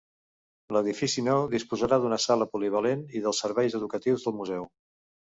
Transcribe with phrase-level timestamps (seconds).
[0.75, 4.65] L'edifici nou disposarà d'una sala polivalent i dels serveis educatius del museu.